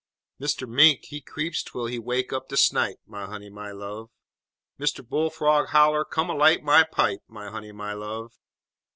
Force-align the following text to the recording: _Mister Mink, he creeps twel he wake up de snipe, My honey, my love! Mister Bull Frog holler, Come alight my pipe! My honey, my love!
_Mister 0.39 0.65
Mink, 0.65 1.05
he 1.05 1.21
creeps 1.21 1.61
twel 1.61 1.85
he 1.85 1.99
wake 1.99 2.33
up 2.33 2.49
de 2.49 2.57
snipe, 2.57 2.97
My 3.05 3.27
honey, 3.27 3.51
my 3.51 3.69
love! 3.71 4.09
Mister 4.79 5.03
Bull 5.03 5.29
Frog 5.29 5.67
holler, 5.67 6.03
Come 6.05 6.27
alight 6.31 6.63
my 6.63 6.81
pipe! 6.81 7.21
My 7.27 7.51
honey, 7.51 7.71
my 7.71 7.93
love! 7.93 8.33